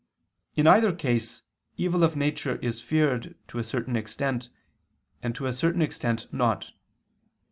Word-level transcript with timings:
In 0.55 0.65
either 0.65 0.93
case 0.93 1.43
evil 1.77 2.03
of 2.03 2.15
nature 2.15 2.55
is 2.55 2.81
feared 2.81 3.35
to 3.49 3.59
a 3.59 3.63
certain 3.63 3.95
extent, 3.95 4.49
and 5.21 5.35
to 5.35 5.45
a 5.45 5.53
certain 5.53 5.83
extent 5.83 6.25
not. 6.33 6.71